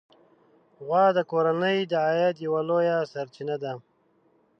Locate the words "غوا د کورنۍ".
0.85-1.79